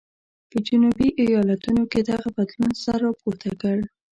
په 0.49 0.57
جنوبي 0.67 1.07
ایالتونو 1.21 1.83
کې 1.91 1.99
دغه 2.09 2.27
بدلون 2.35 2.71
سر 2.83 2.97
راپورته 3.05 3.49
کړ. 3.61 3.77